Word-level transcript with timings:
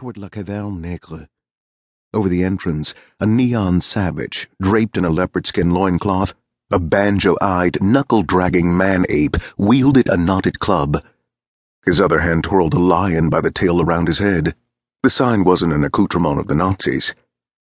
toward 0.00 0.16
La 0.16 0.30
Caverne 0.30 0.80
Negre. 0.80 1.28
Over 2.14 2.30
the 2.30 2.42
entrance, 2.42 2.94
a 3.20 3.26
neon 3.26 3.82
savage, 3.82 4.48
draped 4.58 4.96
in 4.96 5.04
a 5.04 5.10
leopard 5.10 5.46
skin 5.46 5.72
loincloth, 5.72 6.32
a 6.70 6.78
banjo 6.78 7.36
eyed, 7.42 7.82
knuckle 7.82 8.22
dragging 8.22 8.74
man 8.74 9.04
ape, 9.10 9.36
wielded 9.58 10.08
a 10.08 10.16
knotted 10.16 10.58
club. 10.58 11.04
His 11.84 12.00
other 12.00 12.20
hand 12.20 12.44
twirled 12.44 12.72
a 12.72 12.78
lion 12.78 13.28
by 13.28 13.42
the 13.42 13.50
tail 13.50 13.82
around 13.82 14.06
his 14.06 14.20
head. 14.20 14.54
The 15.02 15.10
sign 15.10 15.44
wasn't 15.44 15.74
an 15.74 15.84
accoutrement 15.84 16.40
of 16.40 16.46
the 16.46 16.54
Nazis. 16.54 17.14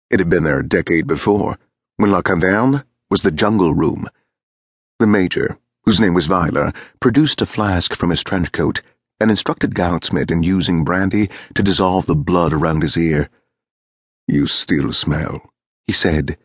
It 0.10 0.20
had 0.20 0.30
been 0.30 0.44
there 0.44 0.62
a 0.62 0.68
decade 0.68 1.06
before, 1.06 1.60
when 1.98 2.10
La 2.10 2.24
Caverne 2.24 2.84
was 3.12 3.22
the 3.22 3.30
jungle 3.30 3.76
room. 3.76 4.08
The 4.98 5.06
major, 5.06 5.60
whose 5.84 6.02
name 6.02 6.16
was 6.16 6.28
Weiler, 6.28 6.74
produced 7.00 7.44
a 7.44 7.46
flask 7.46 7.94
from 7.94 8.10
his 8.10 8.24
trench 8.24 8.52
coat 8.52 8.82
and 9.24 9.32
instructed 9.32 9.74
Goudsmit 9.74 10.30
in 10.30 10.44
using 10.44 10.84
brandy 10.84 11.30
to 11.55 11.64
dissolve 11.64 12.08
the 12.08 12.16
blood 12.16 12.52
around 12.52 12.82
his 12.82 12.98
ear. 12.98 13.30
You 14.27 14.48
still 14.48 14.91
smell, 14.91 15.49
he 15.88 15.94
said, 15.94 16.38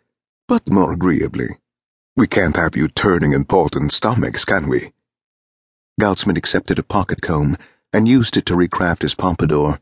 but 0.46 0.70
more 0.70 0.92
agreeably. 0.92 1.59
We 2.16 2.28
can't 2.28 2.54
have 2.54 2.77
you 2.77 2.87
turning 2.87 3.32
important 3.32 3.91
stomachs, 3.91 4.45
can 4.45 4.68
we? 4.68 4.92
Goudsmit 6.01 6.38
accepted 6.38 6.78
a 6.78 6.84
pocket 6.84 7.20
comb 7.20 7.56
and 7.92 8.06
used 8.06 8.37
it 8.37 8.46
to 8.46 8.54
recraft 8.54 9.02
his 9.02 9.16
pompadour. 9.16 9.80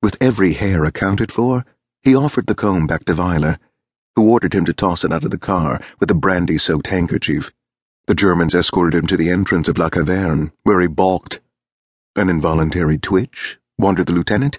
With 0.00 0.16
every 0.20 0.52
hair 0.52 0.84
accounted 0.84 1.32
for, 1.32 1.64
he 2.04 2.14
offered 2.14 2.46
the 2.46 2.54
comb 2.54 2.86
back 2.86 3.06
to 3.06 3.14
Weiler, 3.14 3.58
who 4.14 4.30
ordered 4.30 4.54
him 4.54 4.64
to 4.66 4.72
toss 4.72 5.02
it 5.02 5.12
out 5.12 5.24
of 5.24 5.32
the 5.32 5.38
car 5.38 5.80
with 5.98 6.12
a 6.12 6.14
brandy 6.14 6.58
soaked 6.58 6.86
handkerchief. 6.86 7.50
The 8.06 8.14
Germans 8.14 8.54
escorted 8.54 8.94
him 8.94 9.08
to 9.08 9.16
the 9.16 9.30
entrance 9.30 9.66
of 9.66 9.78
La 9.78 9.88
Caverne, 9.88 10.52
where 10.62 10.80
he 10.80 10.86
balked. 10.86 11.40
An 12.18 12.30
involuntary 12.30 12.96
twitch, 12.96 13.58
wondered 13.76 14.06
the 14.06 14.14
lieutenant, 14.14 14.58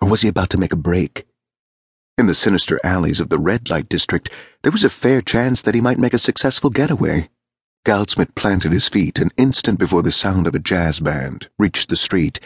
or 0.00 0.08
was 0.08 0.22
he 0.22 0.28
about 0.28 0.50
to 0.50 0.58
make 0.58 0.72
a 0.72 0.76
break? 0.76 1.28
In 2.18 2.26
the 2.26 2.34
sinister 2.34 2.80
alleys 2.82 3.20
of 3.20 3.28
the 3.28 3.38
red 3.38 3.70
light 3.70 3.88
district, 3.88 4.30
there 4.62 4.72
was 4.72 4.82
a 4.82 4.90
fair 4.90 5.22
chance 5.22 5.62
that 5.62 5.76
he 5.76 5.80
might 5.80 6.00
make 6.00 6.12
a 6.12 6.18
successful 6.18 6.70
getaway. 6.70 7.30
Goudsmit 7.86 8.34
planted 8.34 8.72
his 8.72 8.88
feet 8.88 9.20
an 9.20 9.30
instant 9.36 9.78
before 9.78 10.02
the 10.02 10.10
sound 10.10 10.48
of 10.48 10.56
a 10.56 10.58
jazz 10.58 10.98
band 10.98 11.48
reached 11.56 11.88
the 11.88 11.94
street. 11.94 12.40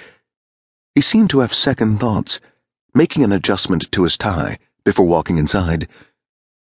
He 0.94 1.00
seemed 1.00 1.31
to 1.31 1.39
have 1.39 1.55
second 1.55 1.98
thoughts, 1.98 2.39
making 2.94 3.25
an 3.25 3.33
adjustment 3.33 3.91
to 3.92 4.05
his 4.05 4.19
tie 4.19 4.59
before 4.84 5.06
walking 5.06 5.39
inside. 5.39 5.89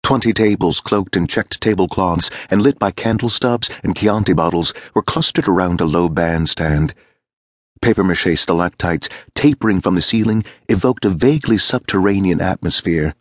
Twenty 0.02 0.32
tables 0.32 0.80
cloaked 0.80 1.14
in 1.14 1.26
checked 1.26 1.60
tablecloths 1.60 2.30
and 2.48 2.62
lit 2.62 2.78
by 2.78 2.90
candle 2.90 3.28
stubs 3.28 3.68
and 3.82 3.94
Chianti 3.94 4.32
bottles 4.32 4.72
were 4.94 5.02
clustered 5.02 5.46
around 5.46 5.82
a 5.82 5.84
low 5.84 6.08
bandstand. 6.08 6.94
Paper 7.80 8.04
mache 8.04 8.38
stalactites 8.38 9.08
tapering 9.34 9.80
from 9.80 9.94
the 9.94 10.02
ceiling 10.02 10.44
evoked 10.68 11.04
a 11.04 11.10
vaguely 11.10 11.58
subterranean 11.58 12.40
atmosphere, 12.40 13.14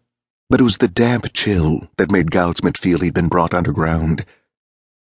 but 0.50 0.59
it 0.59 0.64
was 0.64 0.78
the 0.78 0.88
damp 0.88 1.34
chill 1.34 1.88
that 1.97 2.12
made 2.12 2.31
Goudsmit 2.31 2.78
feel 2.78 3.00
he'd 3.00 3.14
been 3.14 3.28
brought 3.28 3.53
underground. 3.53 4.25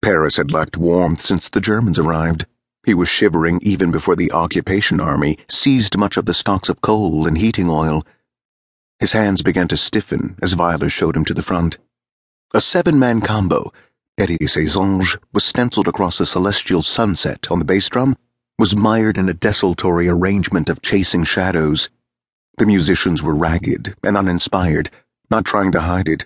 Paris 0.02 0.36
had 0.36 0.52
lacked 0.52 0.76
warmth 0.76 1.20
since 1.20 1.48
the 1.48 1.60
Germans 1.60 1.98
arrived. 1.98 2.46
He 2.84 2.94
was 2.94 3.08
shivering 3.08 3.58
even 3.62 3.90
before 3.90 4.16
the 4.16 4.32
occupation 4.32 5.00
army 5.00 5.38
seized 5.48 5.98
much 5.98 6.16
of 6.16 6.24
the 6.24 6.34
stocks 6.34 6.68
of 6.68 6.80
coal 6.80 7.26
and 7.26 7.38
heating 7.38 7.68
oil. 7.68 8.06
His 9.00 9.12
hands 9.12 9.42
began 9.42 9.68
to 9.68 9.76
stiffen 9.76 10.36
as 10.42 10.56
Weiler 10.56 10.88
showed 10.88 11.16
him 11.16 11.24
to 11.26 11.34
the 11.34 11.42
front. 11.42 11.78
A 12.54 12.60
seven 12.60 12.98
man 12.98 13.20
combo, 13.20 13.72
Eddie 14.16 14.46
Ses 14.46 14.74
Anges, 14.74 15.18
was 15.32 15.44
stenciled 15.44 15.86
across 15.86 16.18
the 16.18 16.26
celestial 16.26 16.82
sunset 16.82 17.48
on 17.50 17.58
the 17.58 17.64
bass 17.64 17.88
drum, 17.88 18.16
was 18.58 18.74
mired 18.74 19.16
in 19.16 19.28
a 19.28 19.34
desultory 19.34 20.08
arrangement 20.08 20.68
of 20.68 20.82
chasing 20.82 21.22
shadows. 21.22 21.88
The 22.56 22.66
musicians 22.66 23.22
were 23.22 23.34
ragged 23.34 23.94
and 24.02 24.16
uninspired, 24.16 24.90
not 25.30 25.44
trying 25.44 25.70
to 25.72 25.82
hide 25.82 26.08
it. 26.08 26.24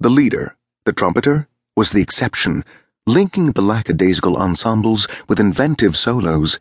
The 0.00 0.10
leader, 0.10 0.56
the 0.84 0.92
trumpeter, 0.92 1.46
was 1.76 1.92
the 1.92 2.02
exception, 2.02 2.64
linking 3.06 3.52
the 3.52 3.62
lackadaisical 3.62 4.36
ensembles 4.36 5.06
with 5.28 5.38
inventive 5.38 5.96
solos. 5.96 6.58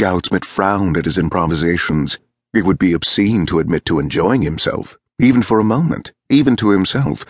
Goudsmit 0.00 0.46
frowned 0.46 0.96
at 0.96 1.04
his 1.04 1.18
improvisations. 1.18 2.18
It 2.54 2.64
would 2.64 2.78
be 2.78 2.94
obscene 2.94 3.44
to 3.46 3.58
admit 3.58 3.84
to 3.86 3.98
enjoying 3.98 4.40
himself, 4.40 4.96
even 5.18 5.42
for 5.42 5.60
a 5.60 5.64
moment, 5.64 6.12
even 6.30 6.56
to 6.56 6.70
himself. 6.70 7.26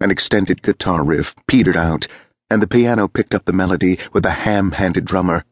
An 0.00 0.10
extended 0.10 0.62
guitar 0.62 1.04
riff 1.04 1.34
petered 1.46 1.76
out, 1.76 2.06
and 2.48 2.62
the 2.62 2.66
piano 2.66 3.06
picked 3.06 3.34
up 3.34 3.44
the 3.44 3.52
melody 3.52 3.98
with 4.14 4.24
a 4.24 4.30
ham 4.30 4.72
handed 4.72 5.04
drummer. 5.04 5.44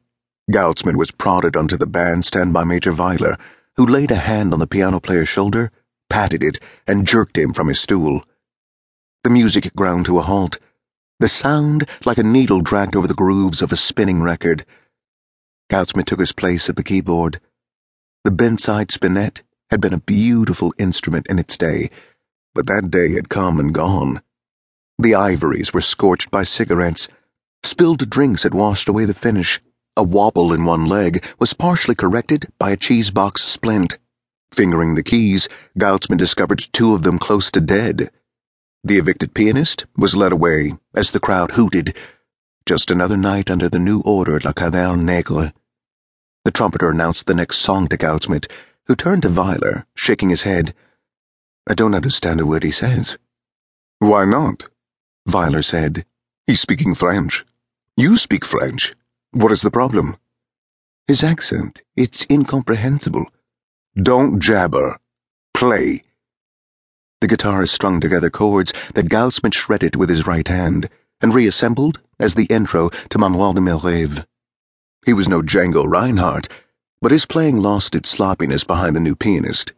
Goudsmit 0.51 0.97
was 0.97 1.11
prodded 1.11 1.57
onto 1.57 1.77
the 1.77 1.87
bandstand 1.87 2.53
by 2.53 2.65
Major 2.65 2.95
Weiler, 2.95 3.37
who 3.77 3.85
laid 3.85 4.11
a 4.11 4.17
hand 4.17 4.53
on 4.53 4.61
the 4.61 4.67
piano 4.67 5.01
player's 5.01 5.29
shoulder, 5.29 5.73
patted 6.09 6.43
it, 6.43 6.61
and 6.87 7.07
jerked 7.07 7.37
him 7.37 7.53
from 7.53 7.69
his 7.69 7.81
stool. 7.81 8.25
The 9.25 9.31
music 9.31 9.75
ground 9.75 10.07
to 10.07 10.19
a 10.19 10.23
halt, 10.23 10.59
the 11.19 11.29
sound 11.29 11.89
like 12.05 12.19
a 12.19 12.23
needle 12.23 12.61
dragged 12.61 12.95
over 12.95 13.09
the 13.09 13.15
grooves 13.15 13.63
of 13.63 13.73
a 13.73 13.77
spinning 13.77 14.23
record. 14.23 14.65
Goudsmit 15.69 16.07
took 16.07 16.21
his 16.21 16.33
place 16.33 16.69
at 16.69 16.77
the 16.77 16.85
keyboard. 16.85 17.41
The 18.23 18.31
bent-side 18.31 18.93
spinet 18.93 19.43
had 19.71 19.81
been 19.81 19.95
a 19.95 20.01
beautiful 20.01 20.73
instrument 20.79 21.27
in 21.29 21.39
its 21.39 21.57
day, 21.57 21.91
but 22.55 22.67
that 22.67 22.91
day 22.91 23.15
had 23.15 23.29
come 23.29 23.59
and 23.59 23.75
gone. 23.75 24.23
The 24.99 25.15
ivories 25.15 25.75
were 25.75 25.81
scorched 25.81 26.31
by 26.31 26.45
cigarettes. 26.45 27.09
Spilled 27.65 28.09
drinks 28.09 28.45
had 28.45 28.55
washed 28.55 28.89
away 28.89 29.07
the 29.07 29.15
finish. 29.15 29.61
A 29.99 30.03
wobble 30.03 30.53
in 30.53 30.67
one 30.67 30.85
leg 30.85 31.25
was 31.39 31.55
partially 31.55 31.95
corrected 31.95 32.53
by 32.59 32.71
a 32.71 32.77
cheese 32.77 33.11
box 33.11 33.43
splint. 33.43 33.97
Fingering 34.53 34.95
the 34.95 35.03
keys, 35.03 35.49
Goudsmit 35.79 36.19
discovered 36.19 36.67
two 36.73 36.93
of 36.93 37.03
them 37.03 37.19
close 37.19 37.51
to 37.53 37.63
dead. 37.63 38.11
The 38.85 38.99
evicted 38.99 39.33
pianist 39.33 39.87
was 39.97 40.15
led 40.15 40.33
away 40.33 40.75
as 40.95 41.11
the 41.11 41.21
crowd 41.21 41.53
hooted. 41.53 41.97
Just 42.67 42.91
another 42.91 43.17
night 43.17 43.51
under 43.51 43.71
the 43.71 43.79
new 43.79 44.01
order 44.01 44.39
La 44.41 44.53
Caverne 44.53 45.07
Negre. 45.07 45.55
The 46.45 46.51
trumpeter 46.51 46.91
announced 46.91 47.27
the 47.27 47.35
next 47.35 47.59
song 47.59 47.89
to 47.89 47.97
Goudsmit, 47.97 48.51
who 48.85 48.97
turned 48.97 49.23
to 49.23 49.31
Weiler, 49.31 49.87
shaking 49.95 50.29
his 50.29 50.43
head. 50.43 50.75
I 51.67 51.75
don't 51.75 51.95
understand 51.95 52.41
a 52.41 52.47
word 52.47 52.65
he 52.65 52.71
says. 52.71 53.17
Why 53.99 54.27
not? 54.27 54.69
Weiler 55.27 55.63
said. 55.63 56.05
He's 56.47 56.61
speaking 56.61 56.95
French. 56.95 57.47
You 57.97 58.19
speak 58.19 58.45
French. 58.45 58.95
What 59.37 59.53
is 59.53 59.61
the 59.61 59.71
problem? 59.71 60.17
His 61.07 61.23
accent. 61.23 61.83
It's 61.95 62.27
incomprehensible. 62.31 63.27
Don't 63.95 64.41
jabber. 64.41 64.99
Play. 65.53 66.05
The 67.21 67.29
guitarist 67.29 67.69
strung 67.69 68.01
together 68.01 68.31
chords 68.31 68.73
that 68.95 69.11
Goudsmit 69.11 69.53
shredded 69.53 69.95
with 69.95 70.09
his 70.09 70.27
right 70.27 70.49
hand 70.49 70.89
and 71.21 71.35
reassembled 71.35 72.01
as 72.19 72.35
the 72.35 72.47
intro 72.47 72.89
to 73.11 73.19
Manoir 73.19 73.53
de 73.53 73.61
mes. 73.61 74.21
He 75.05 75.13
was 75.13 75.29
no 75.29 75.43
Django 75.43 75.85
Reinhardt, 75.87 76.49
but 77.03 77.13
his 77.13 77.27
playing 77.27 77.59
lost 77.59 77.95
its 77.95 78.09
sloppiness 78.09 78.65
behind 78.65 78.97
the 78.97 79.01
new 79.01 79.15
pianist. 79.15 79.75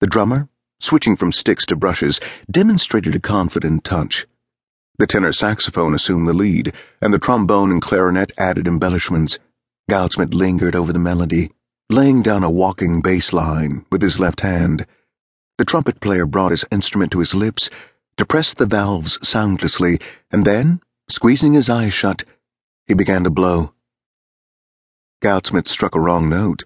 The 0.00 0.06
drummer, 0.06 0.50
switching 0.80 1.16
from 1.16 1.32
sticks 1.32 1.64
to 1.64 1.76
brushes, 1.76 2.20
demonstrated 2.50 3.14
a 3.14 3.20
confident 3.20 3.84
touch. 3.84 4.26
The 5.02 5.08
tenor 5.08 5.32
saxophone 5.32 5.94
assumed 5.94 6.28
the 6.28 6.32
lead, 6.32 6.72
and 7.00 7.12
the 7.12 7.18
trombone 7.18 7.72
and 7.72 7.82
clarinet 7.82 8.30
added 8.38 8.68
embellishments. 8.68 9.40
Goudsmit 9.90 10.32
lingered 10.32 10.76
over 10.76 10.92
the 10.92 11.00
melody, 11.00 11.50
laying 11.90 12.22
down 12.22 12.44
a 12.44 12.50
walking 12.50 13.02
bass 13.02 13.32
line 13.32 13.84
with 13.90 14.00
his 14.00 14.20
left 14.20 14.42
hand. 14.42 14.86
The 15.58 15.64
trumpet 15.64 15.98
player 15.98 16.24
brought 16.24 16.52
his 16.52 16.64
instrument 16.70 17.10
to 17.10 17.18
his 17.18 17.34
lips, 17.34 17.68
depressed 18.16 18.58
the 18.58 18.66
valves 18.66 19.18
soundlessly, 19.26 19.98
and 20.30 20.44
then, 20.44 20.80
squeezing 21.08 21.54
his 21.54 21.68
eyes 21.68 21.92
shut, 21.92 22.22
he 22.86 22.94
began 22.94 23.24
to 23.24 23.30
blow. 23.30 23.74
Goudsmit 25.20 25.66
struck 25.66 25.96
a 25.96 26.00
wrong 26.00 26.28
note. 26.28 26.62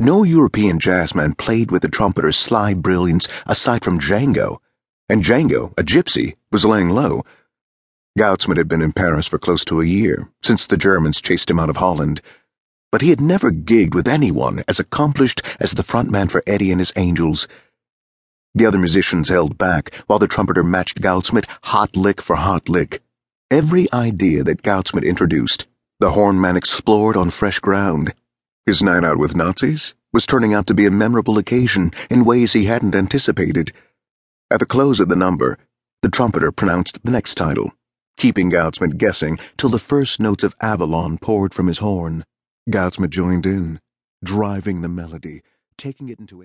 No 0.00 0.24
European 0.24 0.80
jazzman 0.80 1.38
played 1.38 1.70
with 1.70 1.82
the 1.82 1.88
trumpeter's 1.88 2.36
sly 2.36 2.74
brilliance 2.74 3.28
aside 3.46 3.84
from 3.84 4.00
Django, 4.00 4.58
and 5.10 5.24
Django, 5.24 5.72
a 5.76 5.82
gypsy, 5.82 6.36
was 6.52 6.64
laying 6.64 6.88
low. 6.88 7.24
Goudsmit 8.16 8.56
had 8.56 8.68
been 8.68 8.80
in 8.80 8.92
Paris 8.92 9.26
for 9.26 9.38
close 9.38 9.64
to 9.64 9.80
a 9.80 9.84
year, 9.84 10.28
since 10.42 10.66
the 10.66 10.76
Germans 10.76 11.20
chased 11.20 11.50
him 11.50 11.58
out 11.58 11.68
of 11.68 11.78
Holland, 11.78 12.20
but 12.92 13.02
he 13.02 13.10
had 13.10 13.20
never 13.20 13.50
gigged 13.50 13.94
with 13.94 14.06
anyone 14.06 14.62
as 14.68 14.78
accomplished 14.78 15.42
as 15.58 15.72
the 15.72 15.82
frontman 15.82 16.30
for 16.30 16.42
Eddie 16.46 16.70
and 16.70 16.80
his 16.80 16.92
Angels. 16.94 17.48
The 18.54 18.66
other 18.66 18.78
musicians 18.78 19.28
held 19.28 19.58
back 19.58 19.94
while 20.06 20.18
the 20.18 20.28
trumpeter 20.28 20.62
matched 20.62 21.00
Goudsmit 21.00 21.46
hot 21.64 21.96
lick 21.96 22.20
for 22.20 22.36
hot 22.36 22.68
lick. 22.68 23.02
Every 23.50 23.92
idea 23.92 24.44
that 24.44 24.62
Goudsmit 24.62 25.04
introduced, 25.04 25.66
the 25.98 26.12
hornman 26.12 26.56
explored 26.56 27.16
on 27.16 27.30
fresh 27.30 27.58
ground. 27.58 28.14
His 28.64 28.82
night 28.82 29.04
out 29.04 29.18
with 29.18 29.34
Nazis 29.36 29.94
was 30.12 30.26
turning 30.26 30.54
out 30.54 30.66
to 30.68 30.74
be 30.74 30.86
a 30.86 30.90
memorable 30.90 31.38
occasion 31.38 31.92
in 32.08 32.24
ways 32.24 32.52
he 32.52 32.66
hadn't 32.66 32.94
anticipated. 32.94 33.72
At 34.52 34.58
the 34.58 34.66
close 34.66 34.98
of 34.98 35.08
the 35.08 35.14
number, 35.14 35.58
the 36.02 36.08
trumpeter 36.08 36.50
pronounced 36.50 37.04
the 37.04 37.12
next 37.12 37.36
title, 37.36 37.70
keeping 38.16 38.50
Goudsmit 38.50 38.98
guessing 38.98 39.38
till 39.56 39.70
the 39.70 39.78
first 39.78 40.18
notes 40.18 40.42
of 40.42 40.56
Avalon 40.60 41.18
poured 41.18 41.54
from 41.54 41.68
his 41.68 41.78
horn. 41.78 42.24
Goudsmit 42.68 43.10
joined 43.10 43.46
in, 43.46 43.78
driving 44.24 44.80
the 44.80 44.88
melody, 44.88 45.42
taking 45.78 46.08
it 46.08 46.18
into 46.18 46.36